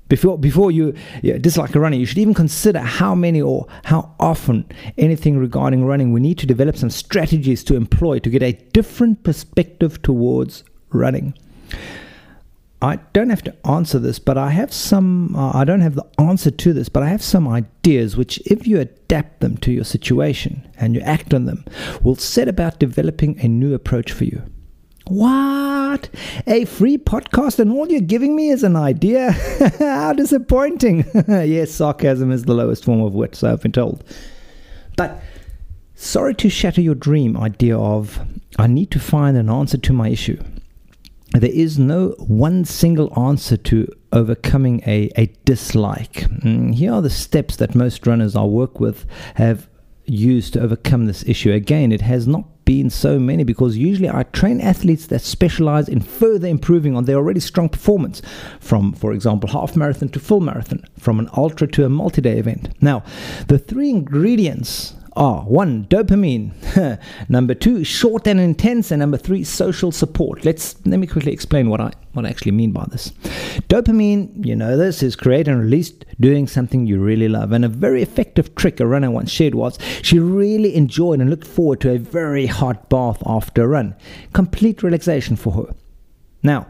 before 0.08 0.38
before 0.38 0.72
you 0.72 0.94
yeah, 1.22 1.38
dislike 1.38 1.76
a 1.76 1.80
runner, 1.80 1.96
you 1.96 2.04
should 2.04 2.19
even 2.19 2.34
consider 2.34 2.80
how 2.80 3.14
many 3.14 3.40
or 3.40 3.69
how 3.84 4.12
often 4.19 4.64
anything 4.96 5.38
regarding 5.38 5.84
running 5.84 6.12
we 6.12 6.20
need 6.20 6.38
to 6.38 6.46
develop 6.46 6.76
some 6.76 6.90
strategies 6.90 7.62
to 7.62 7.76
employ 7.76 8.19
to 8.19 8.30
get 8.30 8.42
a 8.42 8.52
different 8.72 9.22
perspective 9.22 10.02
towards 10.02 10.64
running. 10.90 11.32
I 12.80 12.96
don't 13.12 13.30
have 13.30 13.42
to 13.42 13.54
answer 13.66 13.98
this, 13.98 14.20
but 14.20 14.38
I 14.38 14.50
have 14.50 14.72
some, 14.72 15.34
uh, 15.34 15.50
I 15.52 15.64
don't 15.64 15.80
have 15.80 15.96
the 15.96 16.06
answer 16.19 16.50
to 16.50 16.72
this, 16.72 16.88
but 16.88 17.02
I 17.02 17.08
have 17.08 17.22
some 17.22 17.48
ideas 17.48 18.16
which, 18.16 18.38
if 18.46 18.69
you 18.69 18.78
adapt 18.78 19.40
them 19.40 19.56
to 19.58 19.72
your 19.72 19.84
situation 19.84 20.69
and 20.76 20.94
you 20.94 21.00
act 21.00 21.34
on 21.34 21.46
them, 21.46 21.64
will 22.02 22.14
set 22.14 22.46
about 22.46 22.78
developing 22.78 23.38
a 23.40 23.48
new 23.48 23.75
approach 23.75 24.12
for 24.12 24.25
you. 24.25 24.42
What? 25.08 26.08
A 26.46 26.66
free 26.66 26.98
podcast 26.98 27.58
and 27.58 27.72
all 27.72 27.88
you're 27.88 28.00
giving 28.00 28.36
me 28.36 28.50
is 28.50 28.62
an 28.62 28.76
idea? 28.76 29.32
How 29.78 30.12
disappointing. 30.12 31.04
yes, 31.28 31.72
sarcasm 31.72 32.30
is 32.30 32.44
the 32.44 32.54
lowest 32.54 32.84
form 32.84 33.00
of 33.00 33.14
wit, 33.14 33.34
so 33.34 33.50
I've 33.50 33.62
been 33.62 33.72
told. 33.72 34.04
But 34.96 35.20
sorry 35.96 36.34
to 36.36 36.48
shatter 36.48 36.80
your 36.80 36.94
dream 36.94 37.36
idea 37.36 37.76
of 37.76 38.20
I 38.56 38.69
need 38.69 38.92
to 38.92 39.00
find 39.00 39.37
an 39.37 39.50
answer 39.50 39.78
to 39.78 39.92
my 39.92 40.11
issue 40.11 40.40
there 41.32 41.50
is 41.50 41.78
no 41.78 42.14
one 42.18 42.64
single 42.64 43.12
answer 43.18 43.56
to 43.56 43.88
overcoming 44.12 44.82
a, 44.87 45.11
a 45.16 45.26
dislike. 45.44 46.12
Mm, 46.42 46.75
here 46.75 46.92
are 46.92 47.02
the 47.02 47.11
steps 47.11 47.56
that 47.56 47.75
most 47.75 48.06
runners 48.06 48.35
I 48.35 48.44
work 48.44 48.80
with 48.80 49.04
have 49.35 49.68
used 50.06 50.54
to 50.54 50.61
overcome 50.61 51.06
this 51.06 51.23
issue. 51.25 51.52
Again, 51.52 51.92
it 51.92 52.00
has 52.00 52.26
not 52.26 52.64
been 52.64 52.90
so 52.90 53.18
many 53.18 53.44
because 53.44 53.76
usually 53.76 54.08
I 54.08 54.25
train 54.25 54.61
athletes 54.61 55.06
that 55.06 55.20
specialize 55.20 55.88
in 55.88 56.00
further 56.00 56.49
improving 56.49 56.97
on 56.97 57.04
their 57.04 57.16
already 57.16 57.40
strong 57.40 57.68
performance 57.68 58.23
from, 58.61 58.92
for 58.92 59.12
example, 59.12 59.50
half 59.50 59.76
marathon 59.76 60.08
to 60.11 60.20
full 60.20 60.40
marathon, 60.40 60.82
from 60.99 61.18
an 61.18 61.28
ultra 61.37 61.66
to 61.68 61.85
a 61.85 61.88
multi 61.88 62.23
day 62.23 62.38
event. 62.38 62.70
Now, 62.82 63.04
the 63.49 63.58
three 63.58 63.90
ingredients 63.90 64.94
are 65.18 65.42
one, 65.42 65.84
dopamine, 65.87 66.52
number 67.28 67.52
two, 67.52 67.82
short 67.82 68.26
and 68.28 68.38
intense, 68.38 68.92
and 68.92 69.00
number 69.00 69.16
three, 69.16 69.42
social 69.42 69.90
support. 69.90 70.44
Let's 70.44 70.76
let 70.87 71.00
me 71.00 71.08
quickly 71.08 71.32
explain 71.32 71.68
what 71.68 71.80
I 71.80 71.90
what 72.12 72.25
I 72.25 72.30
actually 72.30 72.52
mean 72.52 72.70
by 72.70 72.87
this. 72.90 73.10
Dopamine, 73.68 74.46
you 74.46 74.54
know 74.54 74.76
this, 74.76 75.02
is 75.02 75.16
created 75.16 75.48
and 75.48 75.60
released 75.60 76.04
doing 76.20 76.46
something 76.46 76.87
you 76.87 77.00
really 77.00 77.28
love. 77.28 77.50
And 77.52 77.64
a 77.64 77.68
very 77.68 78.00
effective 78.00 78.54
trick 78.54 78.78
a 78.78 78.87
runner 78.87 79.10
once 79.10 79.30
shared 79.30 79.56
was 79.56 79.78
she 80.02 80.20
really 80.20 80.76
enjoyed 80.76 81.20
and 81.20 81.28
looked 81.28 81.46
forward 81.46 81.80
to 81.80 81.92
a 81.92 81.98
very 81.98 82.46
hot 82.46 82.88
bath 82.88 83.20
after 83.26 83.64
a 83.64 83.68
run. 83.68 83.96
Complete 84.32 84.84
relaxation 84.84 85.34
for 85.34 85.52
her. 85.52 85.75
Now, 86.44 86.68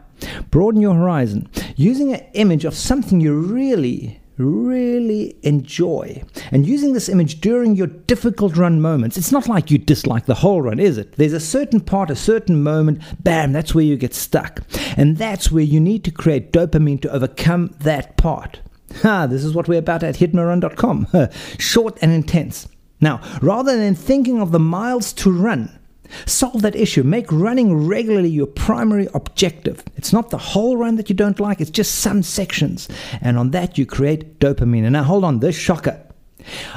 broaden 0.49 0.81
your 0.81 0.95
horizon 0.95 1.47
using 1.75 2.13
an 2.13 2.25
image 2.33 2.65
of 2.65 2.73
something 2.73 3.21
you 3.21 3.39
really 3.39 4.19
really 4.39 5.37
enjoy. 5.43 6.23
And 6.51 6.65
using 6.65 6.93
this 6.93 7.09
image 7.09 7.41
during 7.41 7.75
your 7.75 7.87
difficult 7.87 8.55
run 8.57 8.81
moments, 8.81 9.17
it's 9.17 9.31
not 9.31 9.47
like 9.47 9.69
you 9.69 9.77
dislike 9.77 10.25
the 10.25 10.35
whole 10.35 10.61
run, 10.61 10.79
is 10.79 10.97
it? 10.97 11.13
There's 11.13 11.33
a 11.33 11.39
certain 11.39 11.81
part, 11.81 12.09
a 12.09 12.15
certain 12.15 12.63
moment, 12.63 13.01
bam, 13.23 13.51
that's 13.51 13.75
where 13.75 13.83
you 13.83 13.97
get 13.97 14.13
stuck. 14.13 14.61
And 14.97 15.17
that's 15.17 15.51
where 15.51 15.63
you 15.63 15.79
need 15.79 16.03
to 16.05 16.11
create 16.11 16.53
dopamine 16.53 17.01
to 17.01 17.11
overcome 17.11 17.75
that 17.79 18.17
part. 18.17 18.61
Ha, 19.01 19.27
this 19.27 19.43
is 19.43 19.53
what 19.53 19.67
we're 19.67 19.79
about 19.79 20.03
at 20.03 20.15
hypnorun.com. 20.15 21.07
Short 21.59 21.97
and 22.01 22.11
intense. 22.11 22.67
Now, 23.01 23.21
rather 23.41 23.77
than 23.77 23.95
thinking 23.95 24.41
of 24.41 24.51
the 24.51 24.59
miles 24.59 25.13
to 25.13 25.31
run, 25.31 25.78
Solve 26.25 26.61
that 26.61 26.75
issue. 26.75 27.03
Make 27.03 27.31
running 27.31 27.87
regularly 27.87 28.29
your 28.29 28.47
primary 28.47 29.07
objective. 29.13 29.83
It's 29.95 30.13
not 30.13 30.29
the 30.29 30.37
whole 30.37 30.77
run 30.77 30.95
that 30.95 31.09
you 31.09 31.15
don't 31.15 31.39
like, 31.39 31.61
it's 31.61 31.69
just 31.69 31.95
some 31.95 32.23
sections. 32.23 32.87
And 33.21 33.37
on 33.37 33.51
that, 33.51 33.77
you 33.77 33.85
create 33.85 34.39
dopamine. 34.39 34.83
And 34.83 34.93
now, 34.93 35.03
hold 35.03 35.23
on, 35.23 35.39
this 35.39 35.55
shocker. 35.55 36.01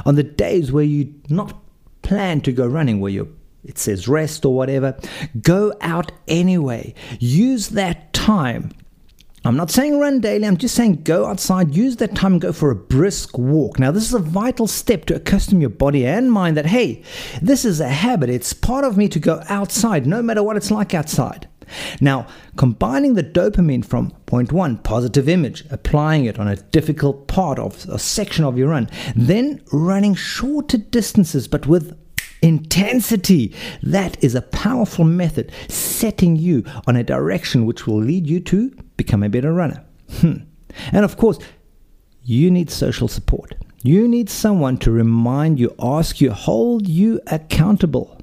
On 0.05 0.17
the 0.17 0.23
days 0.23 0.73
where 0.73 0.85
you 0.85 1.15
not 1.29 1.59
plan 2.03 2.41
to 2.43 2.53
go 2.53 2.67
running, 2.67 3.01
where 3.01 3.13
you 3.13 3.37
it 3.65 3.79
says 3.79 4.09
rest 4.09 4.45
or 4.45 4.55
whatever, 4.55 4.99
go 5.41 5.73
out 5.81 6.11
anyway. 6.27 6.95
Use 7.21 7.69
that 7.71 8.13
time 8.13 8.73
I'm 9.45 9.57
not 9.57 9.73
saying 9.73 9.99
run 9.99 10.21
daily, 10.21 10.47
I'm 10.47 10.57
just 10.57 10.77
saying 10.77 11.03
go 11.03 11.27
outside, 11.27 11.75
use 11.75 11.97
that 11.97 12.15
time 12.15 12.39
go 12.39 12.53
for 12.53 12.71
a 12.71 12.77
brisk 12.77 13.37
walk. 13.37 13.81
Now, 13.81 13.91
this 13.91 14.05
is 14.05 14.15
a 14.15 14.21
vital 14.21 14.69
step 14.69 15.05
to 15.07 15.17
accustom 15.17 15.61
your 15.61 15.71
body 15.71 16.07
and 16.07 16.31
mind 16.31 16.57
that, 16.57 16.67
hey, 16.67 17.03
this 17.41 17.65
is 17.65 17.81
a 17.81 17.89
habit. 17.89 18.31
It's 18.31 18.53
part 18.53 18.85
of 18.85 18.97
me 18.97 19.09
to 19.09 19.19
go 19.19 19.43
outside, 19.49 20.07
no 20.07 20.23
matter 20.23 20.45
what 20.45 20.57
it's 20.57 20.71
like 20.71 20.95
outside. 20.95 21.49
Now, 22.01 22.29
combining 22.57 23.15
the 23.15 23.25
dopamine 23.25 23.85
from 23.85 24.13
point 24.27 24.53
one, 24.53 24.79
positive 24.79 25.29
image, 25.29 25.65
applying 25.71 26.25
it 26.25 26.39
on 26.39 26.47
a 26.47 26.57
difficult 26.57 27.27
part 27.27 27.59
of 27.59 27.85
a 27.89 27.99
section 27.99 28.45
of 28.45 28.57
your 28.57 28.69
run, 28.69 28.89
then 29.17 29.61
running 29.73 30.15
shorter 30.15 30.79
distances 30.79 31.49
but 31.49 31.67
with 31.67 31.99
intensity. 32.43 33.55
That 33.83 34.23
is 34.23 34.37
a 34.37 34.43
powerful 34.43 35.05
method 35.05 35.51
setting 35.69 36.37
you 36.37 36.65
on 36.87 36.95
a 36.95 37.03
direction 37.03 37.67
which 37.67 37.89
will 37.89 38.01
lead 38.01 38.29
you 38.29 38.39
to 38.41 38.73
become 38.97 39.23
a 39.23 39.29
better 39.29 39.53
runner. 39.53 39.85
Hmm. 40.21 40.45
And 40.93 41.05
of 41.05 41.17
course, 41.17 41.39
you 42.23 42.51
need 42.51 42.71
social 42.71 43.09
support. 43.09 43.55
You 43.83 44.07
need 44.07 44.31
someone 44.31 44.79
to 44.79 44.93
remind 44.93 45.59
you, 45.59 45.75
ask 45.81 46.21
you, 46.21 46.31
hold 46.31 46.89
you 46.89 47.21
accountable. 47.27 48.17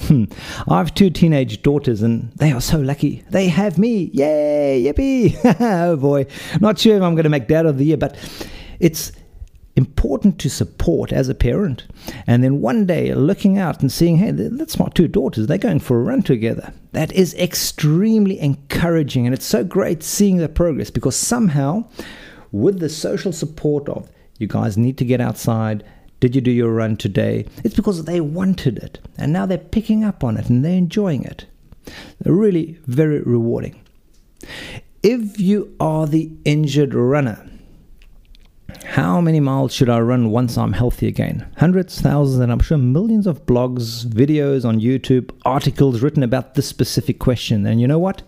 Hmm. 0.00 0.24
I 0.68 0.78
have 0.78 0.92
two 0.92 1.08
teenage 1.08 1.62
daughters 1.62 2.02
and 2.02 2.32
they 2.32 2.50
are 2.50 2.60
so 2.60 2.78
lucky. 2.78 3.24
They 3.30 3.48
have 3.48 3.78
me. 3.78 4.10
Yay, 4.12 4.82
yippee. 4.84 5.56
oh 5.60 5.96
boy. 5.96 6.26
Not 6.60 6.78
sure 6.78 6.96
if 6.96 7.02
I'm 7.02 7.14
going 7.14 7.24
to 7.24 7.30
make 7.30 7.46
dad 7.46 7.64
of 7.64 7.78
the 7.78 7.84
year, 7.84 7.96
but 7.96 8.16
it's 8.80 9.12
important 9.76 10.38
to 10.38 10.48
support 10.48 11.12
as 11.12 11.28
a 11.28 11.34
parent. 11.34 11.84
And 12.26 12.44
then 12.44 12.60
one 12.60 12.86
day 12.86 13.12
looking 13.14 13.58
out 13.58 13.80
and 13.80 13.90
seeing, 13.90 14.16
hey, 14.18 14.30
that's 14.30 14.78
my 14.78 14.88
two 14.94 15.08
daughters, 15.08 15.46
they're 15.46 15.58
going 15.58 15.80
for 15.80 15.98
a 15.98 16.04
run 16.04 16.22
together. 16.22 16.72
That 16.92 17.12
is 17.12 17.34
extremely 17.34 18.38
encouraging. 18.38 19.26
And 19.26 19.34
it's 19.34 19.46
so 19.46 19.64
great 19.64 20.02
seeing 20.02 20.36
the 20.36 20.48
progress 20.48 20.90
because 20.90 21.16
somehow, 21.16 21.84
with 22.52 22.78
the 22.78 22.88
social 22.88 23.32
support 23.32 23.88
of 23.88 24.08
you 24.38 24.46
guys 24.46 24.76
need 24.76 24.98
to 24.98 25.04
get 25.04 25.20
outside, 25.20 25.84
did 26.20 26.34
you 26.34 26.40
do 26.40 26.50
your 26.50 26.72
run 26.72 26.96
today? 26.96 27.46
It's 27.64 27.74
because 27.74 28.04
they 28.04 28.20
wanted 28.20 28.78
it. 28.78 28.98
And 29.18 29.32
now 29.32 29.46
they're 29.46 29.58
picking 29.58 30.04
up 30.04 30.22
on 30.24 30.36
it 30.36 30.48
and 30.48 30.64
they're 30.64 30.72
enjoying 30.72 31.24
it. 31.24 31.46
They're 32.20 32.32
really 32.32 32.78
very 32.86 33.20
rewarding. 33.20 33.80
If 35.02 35.38
you 35.38 35.74
are 35.80 36.06
the 36.06 36.30
injured 36.44 36.94
runner, 36.94 37.46
how 38.94 39.20
many 39.20 39.40
miles 39.40 39.74
should 39.74 39.90
I 39.90 39.98
run 39.98 40.30
once 40.30 40.56
I'm 40.56 40.72
healthy 40.72 41.08
again? 41.08 41.50
Hundreds, 41.56 42.00
thousands, 42.00 42.38
and 42.38 42.52
I'm 42.52 42.60
sure 42.60 42.78
millions 42.78 43.26
of 43.26 43.44
blogs, 43.44 44.06
videos 44.06 44.64
on 44.64 44.78
YouTube, 44.78 45.32
articles 45.44 46.00
written 46.00 46.22
about 46.22 46.54
this 46.54 46.68
specific 46.68 47.18
question. 47.18 47.66
And 47.66 47.80
you 47.80 47.88
know 47.88 47.98
what? 47.98 48.22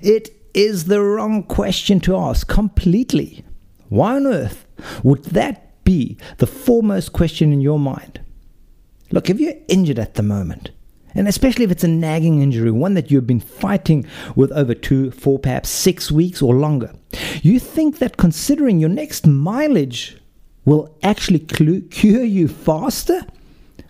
It 0.00 0.30
is 0.54 0.84
the 0.84 1.02
wrong 1.02 1.42
question 1.42 1.98
to 2.02 2.16
ask 2.16 2.46
completely. 2.46 3.44
Why 3.88 4.14
on 4.14 4.28
earth 4.28 4.68
would 5.02 5.24
that 5.24 5.82
be 5.82 6.16
the 6.36 6.46
foremost 6.46 7.12
question 7.12 7.52
in 7.52 7.60
your 7.60 7.80
mind? 7.80 8.20
Look, 9.10 9.28
if 9.28 9.40
you're 9.40 9.54
injured 9.66 9.98
at 9.98 10.14
the 10.14 10.22
moment, 10.22 10.70
and 11.14 11.28
especially 11.28 11.64
if 11.64 11.70
it's 11.70 11.84
a 11.84 11.88
nagging 11.88 12.42
injury, 12.42 12.70
one 12.70 12.94
that 12.94 13.10
you've 13.10 13.26
been 13.26 13.40
fighting 13.40 14.06
with 14.36 14.52
over 14.52 14.74
two, 14.74 15.10
four, 15.10 15.38
perhaps 15.38 15.68
six 15.68 16.10
weeks 16.10 16.42
or 16.42 16.54
longer, 16.54 16.92
you 17.42 17.58
think 17.58 17.98
that 17.98 18.16
considering 18.16 18.78
your 18.78 18.88
next 18.88 19.26
mileage 19.26 20.18
will 20.64 20.94
actually 21.02 21.40
cure 21.40 22.24
you 22.24 22.46
faster? 22.46 23.24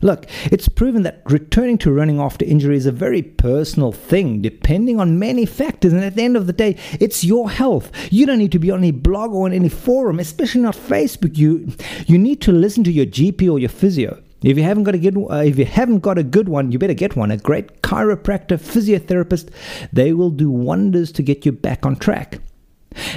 Look, 0.01 0.27
it's 0.45 0.69
proven 0.69 1.03
that 1.03 1.23
returning 1.27 1.77
to 1.79 1.91
running 1.91 2.21
after 2.21 2.45
injury 2.45 2.77
is 2.77 2.87
a 2.87 2.93
very 2.93 3.21
personal 3.21 3.91
thing, 3.91 4.41
depending 4.41 5.01
on 5.01 5.19
many 5.19 5.45
factors. 5.45 5.93
And 5.93 6.05
at 6.05 6.15
the 6.15 6.23
end 6.23 6.37
of 6.37 6.47
the 6.47 6.53
day, 6.53 6.77
it's 7.01 7.25
your 7.25 7.51
health. 7.51 7.91
You 8.13 8.25
don't 8.25 8.39
need 8.39 8.53
to 8.53 8.61
be 8.61 8.71
on 8.71 8.79
any 8.79 8.93
blog 8.93 9.33
or 9.33 9.47
on 9.47 9.53
any 9.53 9.69
forum, 9.69 10.21
especially 10.21 10.61
not 10.61 10.77
Facebook. 10.77 11.37
You, 11.37 11.73
you 12.07 12.17
need 12.17 12.41
to 12.43 12.53
listen 12.53 12.85
to 12.85 12.93
your 12.93 13.07
GP 13.07 13.51
or 13.51 13.59
your 13.59 13.71
physio. 13.71 14.23
If 14.43 14.57
you 14.57 14.63
haven't 14.63 14.85
got 14.85 14.95
a 14.95 14.99
good, 14.99 15.17
uh, 15.17 15.43
if 15.45 15.59
you 15.59 15.65
haven't 15.65 16.01
got 16.01 16.19
a 16.19 16.23
good 16.23 16.49
one, 16.49 16.71
you 16.71 16.79
better 16.79 16.95
get 16.95 17.17
one. 17.17 17.31
A 17.31 17.37
great 17.37 17.83
chiropractor, 17.83 18.57
physiotherapist, 18.57 19.51
they 19.93 20.13
will 20.13 20.31
do 20.31 20.51
wonders 20.51 21.11
to 21.13 21.23
get 21.23 21.45
you 21.45 21.53
back 21.53 21.85
on 21.85 21.97
track, 21.97 22.41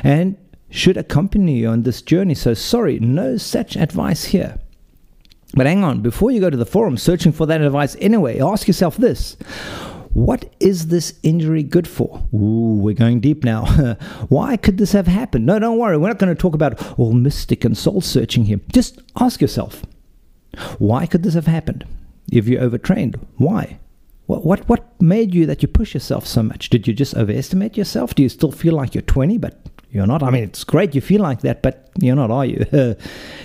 and 0.04 0.38
should 0.70 0.98
accompany 0.98 1.60
you 1.60 1.68
on 1.68 1.84
this 1.84 2.02
journey. 2.02 2.34
So 2.34 2.54
sorry, 2.54 3.00
no 3.00 3.38
such 3.38 3.76
advice 3.76 4.26
here. 4.26 4.58
But 5.54 5.68
hang 5.68 5.84
on, 5.84 6.02
before 6.02 6.32
you 6.32 6.40
go 6.40 6.50
to 6.50 6.58
the 6.58 6.66
forum 6.66 6.98
searching 6.98 7.34
for 7.34 7.46
that 7.46 7.62
advice 7.62 7.96
anyway, 8.00 8.40
ask 8.40 8.68
yourself 8.68 8.98
this. 8.98 9.36
What 10.14 10.54
is 10.60 10.88
this 10.88 11.20
injury 11.24 11.64
good 11.64 11.88
for? 11.88 12.24
Ooh, 12.34 12.80
we're 12.82 12.96
going 12.96 13.20
deep 13.20 13.44
now. 13.44 13.66
Why 14.30 14.58
could 14.58 14.78
this 14.78 14.92
have 14.94 15.08
happened? 15.08 15.46
No, 15.46 15.60
don't 15.60 15.78
worry. 15.78 15.98
We're 15.98 16.10
not 16.10 16.20
going 16.20 16.34
to 16.34 16.40
talk 16.42 16.54
about 16.54 17.00
all 17.00 17.14
mystic 17.14 17.64
and 17.64 17.78
soul 17.78 18.02
searching 18.02 18.46
here. 18.46 18.60
Just 18.74 19.02
ask 19.20 19.40
yourself 19.42 19.86
why 20.78 21.06
could 21.06 21.24
this 21.24 21.34
have 21.34 21.48
happened? 21.48 21.86
If 22.32 22.48
you 22.48 22.60
overtrained, 22.60 23.20
why? 23.38 23.80
What, 24.28 24.46
what, 24.46 24.70
what 24.70 25.02
made 25.02 25.34
you 25.34 25.46
that 25.46 25.62
you 25.62 25.68
push 25.68 25.94
yourself 25.94 26.26
so 26.26 26.44
much? 26.44 26.70
Did 26.70 26.88
you 26.88 26.94
just 26.94 27.16
overestimate 27.16 27.76
yourself? 27.76 28.16
Do 28.16 28.24
you 28.24 28.30
still 28.30 28.52
feel 28.52 28.76
like 28.76 28.96
you're 28.96 29.02
20, 29.02 29.38
but 29.38 29.60
you're 29.90 30.08
not? 30.08 30.24
I 30.24 30.30
mean, 30.30 30.44
it's 30.44 30.64
great 30.64 30.96
you 30.96 31.02
feel 31.02 31.22
like 31.22 31.42
that, 31.42 31.62
but 31.62 31.90
you're 32.00 32.16
not, 32.16 32.32
are 32.32 32.46
you? 32.46 32.66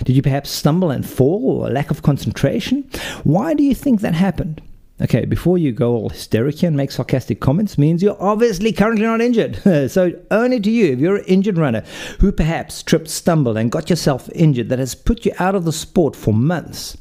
Did 0.03 0.15
you 0.15 0.21
perhaps 0.21 0.49
stumble 0.49 0.91
and 0.91 1.07
fall 1.07 1.61
or 1.61 1.69
lack 1.69 1.91
of 1.91 2.03
concentration? 2.03 2.89
Why 3.23 3.53
do 3.53 3.63
you 3.63 3.75
think 3.75 3.99
that 4.01 4.13
happened? 4.13 4.61
Okay, 4.99 5.25
before 5.25 5.59
you 5.59 5.71
go 5.71 5.93
all 5.93 6.09
hysterical 6.09 6.67
and 6.67 6.75
make 6.75 6.89
sarcastic 6.89 7.39
comments, 7.39 7.77
means 7.77 8.01
you're 8.01 8.21
obviously 8.21 8.73
currently 8.73 9.05
not 9.05 9.21
injured. 9.21 9.57
so, 9.91 10.11
only 10.31 10.59
to 10.59 10.71
you, 10.71 10.93
if 10.93 10.99
you're 10.99 11.17
an 11.17 11.25
injured 11.25 11.57
runner 11.57 11.83
who 12.19 12.31
perhaps 12.31 12.81
tripped, 12.81 13.07
stumbled, 13.07 13.57
and 13.57 13.71
got 13.71 13.91
yourself 13.91 14.27
injured 14.33 14.69
that 14.69 14.79
has 14.79 14.95
put 14.95 15.23
you 15.23 15.33
out 15.37 15.53
of 15.53 15.65
the 15.65 15.71
sport 15.71 16.15
for 16.15 16.33
months, 16.33 16.97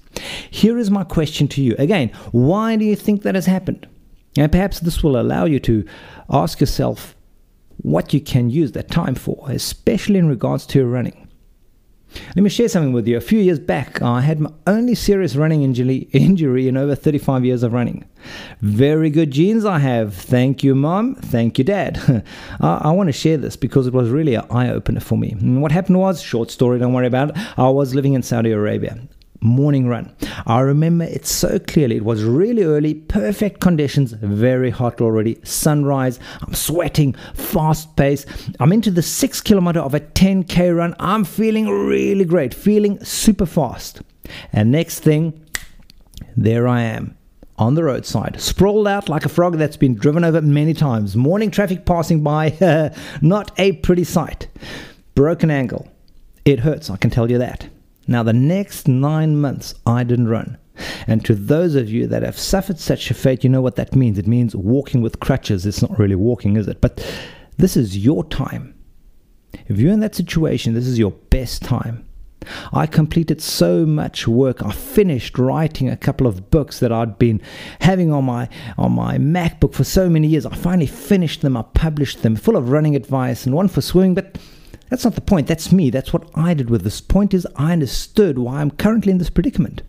here 0.51 0.79
is 0.79 0.91
my 0.91 1.05
question 1.05 1.49
to 1.49 1.63
you. 1.63 1.75
Again, 1.79 2.11
why 2.33 2.77
do 2.77 2.85
you 2.85 2.97
think 2.97 3.23
that 3.23 3.35
has 3.35 3.47
happened? 3.47 3.89
And 4.37 4.53
perhaps 4.53 4.81
this 4.81 5.03
will 5.03 5.19
allow 5.19 5.47
you 5.47 5.59
to 5.61 5.87
ask 6.29 6.61
yourself 6.61 7.17
what 7.79 8.13
you 8.13 8.21
can 8.21 8.51
use 8.51 8.73
that 8.73 8.91
time 8.91 9.15
for, 9.15 9.47
especially 9.49 10.19
in 10.19 10.29
regards 10.29 10.67
to 10.67 10.79
your 10.81 10.89
running. 10.89 11.26
Let 12.35 12.43
me 12.43 12.51
share 12.51 12.69
something 12.69 12.93
with 12.93 13.07
you. 13.07 13.17
A 13.17 13.21
few 13.21 13.39
years 13.39 13.59
back, 13.59 14.03
I 14.03 14.21
had 14.21 14.41
my 14.41 14.51
only 14.67 14.95
serious 14.95 15.37
running 15.37 15.63
injury, 15.63 16.09
injury 16.13 16.69
in 16.69 16.77
over 16.77 16.95
35 16.95 17.45
years 17.45 17.63
of 17.63 17.73
running. 17.73 18.05
Very 18.61 19.11
good 19.11 19.31
genes 19.31 19.65
I 19.65 19.79
have. 19.79 20.15
Thank 20.15 20.63
you, 20.63 20.75
Mom. 20.75 21.15
Thank 21.17 21.59
you, 21.59 21.65
Dad. 21.65 22.25
I, 22.61 22.79
I 22.83 22.91
want 22.93 23.09
to 23.09 23.13
share 23.13 23.37
this 23.37 23.57
because 23.57 23.87
it 23.87 23.95
was 23.95 24.11
really 24.11 24.35
an 24.35 24.45
eye 24.51 24.69
opener 24.71 25.01
for 25.01 25.17
me. 25.17 25.33
And 25.33 25.63
what 25.63 25.73
happened 25.73 25.99
was, 25.99 26.21
short 26.21 26.51
story, 26.51 26.79
don't 26.79 26.93
worry 26.93 27.07
about 27.07 27.31
it. 27.31 27.59
I 27.59 27.69
was 27.69 27.95
living 27.95 28.15
in 28.15 28.23
Saudi 28.23 28.51
Arabia 28.51 28.99
morning 29.41 29.89
run. 29.89 30.15
I 30.47 30.61
remember 30.61 31.05
it 31.05 31.27
so 31.27 31.59
clearly. 31.59 31.97
It 31.97 32.05
was 32.05 32.25
really 32.25 32.63
early, 32.63 32.95
perfect 32.95 33.61
conditions, 33.61 34.13
very 34.13 34.71
hot 34.71 35.01
already, 35.01 35.39
sunrise. 35.45 36.19
I'm 36.43 36.55
sweating, 36.55 37.15
fast 37.35 37.97
pace. 37.97 38.27
I'm 38.61 38.73
into 38.73 38.91
the 38.91 39.03
six 39.03 39.41
kilometer 39.41 39.81
of 39.81 39.95
a 39.95 40.01
10k 40.01 40.77
run. 40.77 40.95
I'm 40.99 41.25
feeling 41.25 41.69
really 41.69 42.25
great, 42.25 42.55
feeling 42.55 43.03
super 43.05 43.47
fast. 43.47 44.03
And 44.53 44.73
next 44.73 45.01
thing, 45.01 45.41
there 46.37 46.67
I 46.67 46.83
am 46.83 47.17
on 47.59 47.75
the 47.75 47.85
roadside, 47.85 48.41
sprawled 48.41 48.87
out 48.87 49.09
like 49.09 49.25
a 49.25 49.31
frog 49.31 49.57
that's 49.57 49.77
been 49.77 49.95
driven 49.95 50.25
over 50.25 50.43
many 50.43 50.75
times. 50.75 51.17
Morning 51.17 51.51
traffic 51.51 51.87
passing 51.87 52.23
by, 52.23 52.93
not 53.23 53.53
a 53.59 53.73
pretty 53.73 54.05
sight. 54.05 54.49
Broken 55.15 55.51
ankle. 55.51 55.89
It 56.45 56.61
hurts, 56.61 56.91
I 56.91 56.97
can 56.97 57.11
tell 57.11 57.31
you 57.31 57.39
that. 57.39 57.69
Now, 58.07 58.23
the 58.23 58.33
next 58.33 58.87
nine 58.87 59.41
months, 59.41 59.75
I 59.87 60.05
didn't 60.05 60.29
run. 60.29 60.59
And 61.07 61.25
to 61.25 61.35
those 61.35 61.75
of 61.75 61.91
you 61.91 62.07
that 62.07 62.23
have 62.23 62.39
suffered 62.39 62.79
such 62.79 63.11
a 63.11 63.15
fate, 63.15 63.45
you 63.45 63.51
know 63.51 63.63
what 63.63 63.77
that 63.77 63.97
means. 63.97 64.19
It 64.19 64.27
means 64.27 64.55
walking 64.55 65.01
with 65.01 65.21
crutches. 65.21 65.67
It's 65.67 65.83
not 65.83 65.99
really 65.99 66.15
walking, 66.15 66.57
is 66.57 66.69
it? 66.69 66.81
But 66.81 67.05
this 67.57 67.77
is 67.77 67.97
your 67.97 68.25
time. 68.25 68.75
If 69.69 69.79
you're 69.79 69.93
in 69.93 70.01
that 70.01 70.15
situation, 70.15 70.75
this 70.75 70.87
is 70.87 70.99
your 70.99 71.13
best 71.13 71.63
time. 71.63 72.07
I 72.73 72.87
completed 72.87 73.43
so 73.43 73.85
much 73.85 74.29
work. 74.29 74.63
I 74.63 74.71
finished 74.71 75.39
writing 75.39 75.89
a 75.89 75.97
couple 75.97 76.27
of 76.27 76.51
books 76.51 76.79
that 76.79 76.93
I'd 76.93 77.19
been 77.19 77.41
having 77.81 78.13
on 78.13 78.25
my 78.25 78.49
on 78.79 78.93
my 78.93 79.19
MacBook 79.19 79.75
for 79.75 79.83
so 79.83 80.09
many 80.09 80.29
years. 80.29 80.47
I 80.47 80.55
finally 80.55 80.87
finished 80.87 81.43
them. 81.43 81.57
I 81.57 81.63
published 81.63 82.23
them, 82.23 82.37
full 82.37 82.57
of 82.57 82.71
running 82.71 82.95
advice 82.95 83.47
and 83.47 83.55
one 83.55 83.67
for 83.67 83.81
swimming, 83.81 84.15
but 84.15 84.39
that's 84.89 85.05
not 85.05 85.15
the 85.15 85.21
point. 85.21 85.47
That's 85.47 85.73
me. 85.73 85.91
That's 85.91 86.13
what 86.13 86.29
I 86.35 86.55
did 86.55 86.71
with 86.71 86.83
this. 86.83 87.01
Point 87.01 87.35
is, 87.35 87.47
I 87.57 87.73
understood 87.73 88.39
why 88.39 88.61
I'm 88.61 88.71
currently 88.71 89.13
in 89.13 89.19
this 89.19 89.31
predicament. 89.31 89.83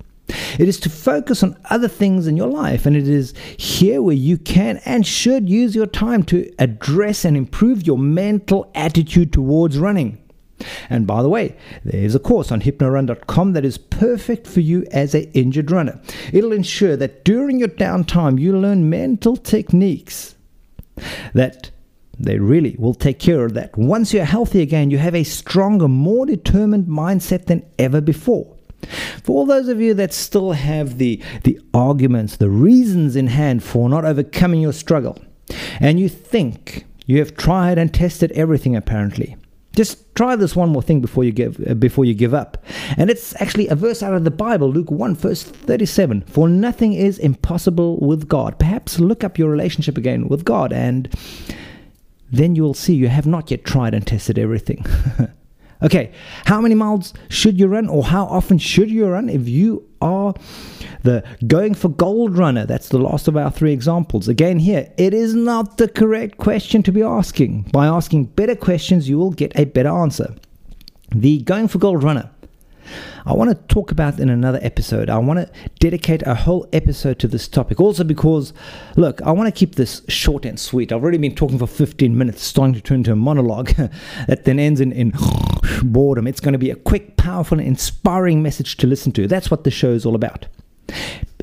It 0.59 0.67
is 0.67 0.79
to 0.81 0.89
focus 0.89 1.41
on 1.41 1.57
other 1.69 1.87
things 1.87 2.27
in 2.27 2.35
your 2.35 2.49
life, 2.49 2.85
and 2.85 2.97
it 2.97 3.07
is 3.07 3.33
here 3.57 4.01
where 4.01 4.15
you 4.15 4.37
can 4.37 4.77
and 4.85 5.07
should 5.07 5.47
use 5.49 5.75
your 5.75 5.85
time 5.85 6.23
to 6.23 6.51
address 6.59 7.23
and 7.23 7.37
improve 7.37 7.87
your 7.87 7.97
mental 7.97 8.69
attitude 8.75 9.31
towards 9.31 9.77
running. 9.77 10.21
And 10.89 11.05
by 11.05 11.21
the 11.21 11.29
way, 11.29 11.55
there's 11.83 12.15
a 12.15 12.19
course 12.19 12.51
on 12.51 12.61
hypnorun.com 12.61 13.53
that 13.53 13.63
is 13.63 13.77
perfect 13.77 14.47
for 14.47 14.59
you 14.59 14.85
as 14.91 15.13
an 15.13 15.29
injured 15.33 15.71
runner. 15.71 16.01
It'll 16.33 16.51
ensure 16.51 16.97
that 16.97 17.23
during 17.23 17.59
your 17.59 17.67
downtime 17.69 18.39
you 18.39 18.57
learn 18.57 18.89
mental 18.89 19.37
techniques 19.37 20.35
that 21.33 21.69
they 22.19 22.39
really 22.39 22.75
will 22.79 22.93
take 22.93 23.19
care 23.19 23.45
of 23.45 23.53
that. 23.53 23.77
Once 23.77 24.13
you're 24.13 24.25
healthy 24.25 24.61
again, 24.61 24.89
you 24.89 24.97
have 24.97 25.15
a 25.15 25.23
stronger, 25.23 25.87
more 25.87 26.25
determined 26.25 26.87
mindset 26.87 27.45
than 27.45 27.65
ever 27.77 28.01
before. 28.01 28.55
For 29.23 29.33
all 29.33 29.45
those 29.45 29.67
of 29.67 29.81
you 29.81 29.93
that 29.95 30.13
still 30.13 30.51
have 30.51 30.97
the, 30.97 31.21
the 31.43 31.59
arguments, 31.73 32.37
the 32.37 32.49
reasons 32.49 33.15
in 33.15 33.27
hand 33.27 33.63
for 33.63 33.89
not 33.89 34.05
overcoming 34.05 34.61
your 34.61 34.73
struggle, 34.73 35.17
and 35.79 35.99
you 35.99 36.09
think 36.09 36.85
you 37.05 37.19
have 37.19 37.35
tried 37.35 37.77
and 37.77 37.93
tested 37.93 38.31
everything 38.33 38.75
apparently, 38.75 39.35
just 39.77 40.15
try 40.15 40.35
this 40.35 40.55
one 40.55 40.69
more 40.69 40.81
thing 40.81 41.01
before 41.01 41.23
you 41.23 41.31
give 41.31 41.61
uh, 41.69 41.75
before 41.75 42.03
you 42.03 42.15
give 42.15 42.33
up. 42.33 42.65
And 42.97 43.11
it's 43.11 43.39
actually 43.39 43.67
a 43.67 43.75
verse 43.75 44.01
out 44.01 44.15
of 44.15 44.23
the 44.23 44.31
Bible, 44.31 44.71
Luke 44.71 44.89
1 44.89 45.15
verse 45.15 45.43
37. 45.43 46.21
For 46.23 46.49
nothing 46.49 46.93
is 46.93 47.19
impossible 47.19 47.99
with 47.99 48.27
God. 48.27 48.57
Perhaps 48.57 48.99
look 48.99 49.23
up 49.23 49.37
your 49.37 49.49
relationship 49.49 49.95
again 49.95 50.27
with 50.27 50.45
God 50.45 50.73
and 50.73 51.07
then 52.31 52.55
you 52.55 52.63
will 52.63 52.73
see 52.73 52.93
you 52.93 53.07
have 53.07 53.27
not 53.27 53.51
yet 53.51 53.63
tried 53.63 53.93
and 53.93 54.05
tested 54.05 54.37
everything. 54.37 54.85
okay, 55.83 56.11
how 56.45 56.59
many 56.61 56.75
miles 56.75 57.13
should 57.29 57.59
you 57.59 57.67
run 57.67 57.87
or 57.87 58.03
how 58.03 58.25
often 58.25 58.57
should 58.57 58.89
you 58.89 59.07
run 59.07 59.29
if 59.29 59.47
you 59.47 59.87
are 60.01 60.33
the 61.03 61.23
going 61.47 61.73
for 61.73 61.89
gold 61.89 62.37
runner? 62.37 62.65
That's 62.65 62.89
the 62.89 62.99
last 62.99 63.27
of 63.27 63.37
our 63.37 63.51
three 63.51 63.73
examples. 63.73 64.27
Again, 64.27 64.59
here, 64.59 64.91
it 64.97 65.13
is 65.13 65.33
not 65.33 65.77
the 65.77 65.87
correct 65.87 66.37
question 66.37 66.83
to 66.83 66.91
be 66.91 67.01
asking. 67.01 67.63
By 67.71 67.87
asking 67.87 68.25
better 68.25 68.55
questions, 68.55 69.07
you 69.07 69.17
will 69.17 69.31
get 69.31 69.57
a 69.57 69.65
better 69.65 69.89
answer. 69.89 70.35
The 71.15 71.41
going 71.43 71.69
for 71.69 71.77
gold 71.79 72.03
runner 72.03 72.29
I 73.25 73.33
want 73.33 73.49
to 73.49 73.73
talk 73.73 73.91
about 73.91 74.19
in 74.19 74.29
another 74.29 74.59
episode. 74.61 75.09
I 75.09 75.17
want 75.17 75.39
to 75.39 75.69
dedicate 75.79 76.23
a 76.25 76.35
whole 76.35 76.67
episode 76.73 77.19
to 77.19 77.27
this 77.27 77.47
topic. 77.47 77.79
Also, 77.79 78.03
because, 78.03 78.53
look, 78.95 79.21
I 79.21 79.31
want 79.31 79.47
to 79.47 79.57
keep 79.57 79.75
this 79.75 80.01
short 80.07 80.45
and 80.45 80.59
sweet. 80.59 80.91
I've 80.91 81.01
already 81.01 81.17
been 81.17 81.35
talking 81.35 81.59
for 81.59 81.67
15 81.67 82.17
minutes, 82.17 82.43
starting 82.43 82.73
to 82.73 82.81
turn 82.81 82.99
into 82.99 83.11
a 83.11 83.15
monologue 83.15 83.69
that 84.27 84.45
then 84.45 84.59
ends 84.59 84.79
in, 84.79 84.91
in 84.91 85.13
boredom. 85.83 86.27
It's 86.27 86.39
going 86.39 86.53
to 86.53 86.59
be 86.59 86.69
a 86.69 86.75
quick, 86.75 87.17
powerful, 87.17 87.59
and 87.59 87.67
inspiring 87.67 88.41
message 88.41 88.77
to 88.77 88.87
listen 88.87 89.11
to. 89.13 89.27
That's 89.27 89.51
what 89.51 89.63
the 89.63 89.71
show 89.71 89.91
is 89.91 90.05
all 90.05 90.15
about. 90.15 90.47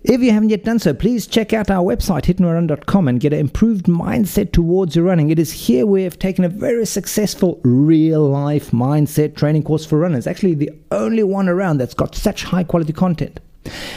If 0.05 0.21
you 0.21 0.33
haven't 0.33 0.51
yet 0.51 0.65
done 0.65 0.81
so, 0.81 0.93
please 0.93 1.27
check 1.27 1.55
out 1.55 1.71
our 1.71 1.83
website, 1.83 2.25
hypnorun.com, 2.25 3.09
and 3.09 3.19
get 3.19 3.33
an 3.33 3.39
improved 3.39 3.87
mindset 3.87 4.53
towards 4.53 4.95
your 4.95 5.07
running. 5.07 5.31
It 5.31 5.39
is 5.39 5.51
here 5.51 5.87
we 5.87 6.03
have 6.03 6.19
taken 6.19 6.45
a 6.45 6.51
very 6.51 6.85
successful 6.85 7.59
real 7.65 8.21
life 8.29 8.71
mindset 8.71 9.35
training 9.35 9.63
course 9.63 9.87
for 9.87 9.99
runners. 9.99 10.27
Actually, 10.27 10.57
the 10.57 10.73
only 10.91 11.23
one 11.23 11.49
around 11.49 11.79
that's 11.79 11.95
got 11.95 12.15
such 12.15 12.45
high 12.45 12.65
quality 12.65 12.93
content. 12.93 13.41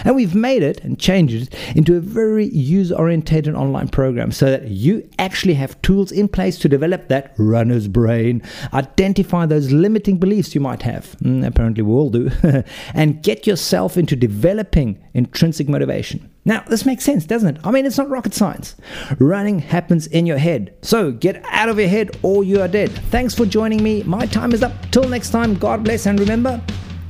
And 0.05 0.15
we've 0.15 0.35
made 0.35 0.63
it 0.63 0.83
and 0.83 0.99
changed 0.99 1.35
it 1.35 1.75
into 1.75 1.95
a 1.95 1.99
very 1.99 2.47
user 2.49 2.95
oriented 2.95 3.47
online 3.47 3.87
program 3.87 4.31
so 4.31 4.49
that 4.49 4.67
you 4.67 5.07
actually 5.19 5.53
have 5.55 5.81
tools 5.81 6.11
in 6.11 6.27
place 6.27 6.57
to 6.59 6.69
develop 6.69 7.07
that 7.07 7.33
runner's 7.37 7.87
brain, 7.87 8.41
identify 8.73 9.45
those 9.45 9.71
limiting 9.71 10.17
beliefs 10.17 10.55
you 10.55 10.61
might 10.61 10.81
have, 10.81 11.17
mm, 11.19 11.45
apparently 11.45 11.83
we 11.83 11.93
all 11.93 12.09
do, 12.09 12.31
and 12.93 13.23
get 13.23 13.47
yourself 13.47 13.97
into 13.97 14.15
developing 14.15 15.03
intrinsic 15.13 15.67
motivation. 15.67 16.29
Now, 16.45 16.63
this 16.67 16.85
makes 16.85 17.03
sense, 17.03 17.25
doesn't 17.25 17.57
it? 17.57 17.61
I 17.65 17.71
mean, 17.71 17.85
it's 17.85 17.97
not 17.97 18.09
rocket 18.09 18.33
science. 18.33 18.75
Running 19.19 19.59
happens 19.59 20.07
in 20.07 20.25
your 20.25 20.37
head. 20.37 20.73
So 20.81 21.11
get 21.11 21.43
out 21.49 21.67
of 21.67 21.77
your 21.77 21.89
head 21.89 22.17
or 22.23 22.45
you 22.45 22.61
are 22.61 22.69
dead. 22.69 22.89
Thanks 23.11 23.35
for 23.35 23.45
joining 23.45 23.83
me. 23.83 24.03
My 24.03 24.25
time 24.27 24.53
is 24.53 24.63
up. 24.63 24.71
Till 24.91 25.09
next 25.09 25.31
time, 25.31 25.55
God 25.55 25.83
bless, 25.83 26.05
and 26.05 26.17
remember, 26.17 26.61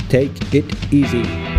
take 0.10 0.56
it 0.56 0.92
easy. 0.92 1.57